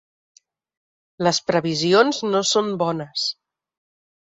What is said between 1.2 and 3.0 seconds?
Les previsions no són